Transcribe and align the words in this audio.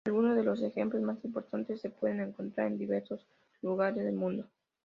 Algunos 0.07 0.35
de 0.35 0.41
los 0.43 0.63
ejemplos 0.63 1.03
más 1.03 1.23
importantes 1.23 1.79
se 1.79 1.91
pueden 1.91 2.21
encontrar 2.21 2.65
en 2.65 2.79
diversos 2.79 3.23
lugares 3.61 4.03
del 4.03 4.15
mundo. 4.15 4.45